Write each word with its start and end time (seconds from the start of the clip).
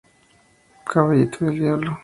Caballito 0.83 1.45
del 1.45 1.59
diablo. 1.59 1.99